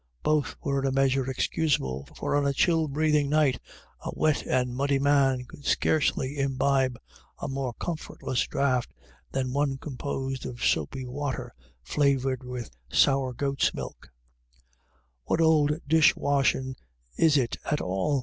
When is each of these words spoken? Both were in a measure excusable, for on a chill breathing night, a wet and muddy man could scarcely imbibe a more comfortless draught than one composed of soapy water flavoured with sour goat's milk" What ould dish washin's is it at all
Both 0.23 0.55
were 0.63 0.79
in 0.81 0.87
a 0.87 0.91
measure 0.91 1.29
excusable, 1.29 2.07
for 2.17 2.35
on 2.35 2.47
a 2.47 2.53
chill 2.53 2.87
breathing 2.87 3.29
night, 3.29 3.59
a 3.99 4.09
wet 4.11 4.47
and 4.47 4.73
muddy 4.75 4.97
man 4.97 5.45
could 5.45 5.63
scarcely 5.63 6.39
imbibe 6.39 6.97
a 7.39 7.47
more 7.47 7.75
comfortless 7.75 8.47
draught 8.47 8.91
than 9.31 9.53
one 9.53 9.77
composed 9.77 10.43
of 10.47 10.63
soapy 10.63 11.05
water 11.05 11.53
flavoured 11.83 12.41
with 12.43 12.71
sour 12.91 13.31
goat's 13.31 13.75
milk" 13.75 14.09
What 15.25 15.39
ould 15.39 15.79
dish 15.87 16.15
washin's 16.15 16.77
is 17.15 17.37
it 17.37 17.57
at 17.63 17.79
all 17.79 18.19